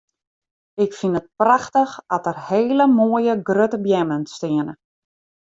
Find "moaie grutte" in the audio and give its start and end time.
2.97-3.77